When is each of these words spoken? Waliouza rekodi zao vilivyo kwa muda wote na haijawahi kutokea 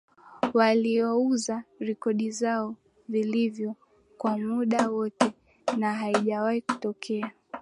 Waliouza 0.53 1.63
rekodi 1.79 2.31
zao 2.31 2.75
vilivyo 3.09 3.75
kwa 4.17 4.37
muda 4.37 4.89
wote 4.89 5.33
na 5.77 5.93
haijawahi 5.93 6.61
kutokea 6.61 7.31